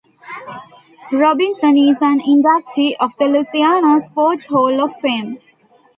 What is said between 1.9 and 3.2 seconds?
an inductee of